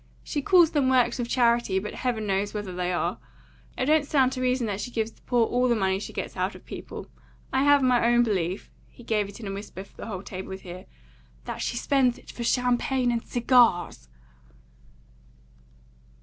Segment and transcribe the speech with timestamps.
[0.23, 3.19] She calls them works of charity; but heaven knows whether they are.
[3.77, 6.35] It don't stand to reason that she gives the poor ALL the money she gets
[6.35, 7.05] out of people.
[7.53, 10.57] I have my own belief" he gave it in a whisper for the whole table
[10.57, 10.85] to hear
[11.45, 14.09] "that she spends it for champagne and cigars."